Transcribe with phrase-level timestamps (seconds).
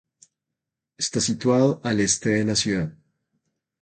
[0.97, 2.91] Está situado al este de la ciudad.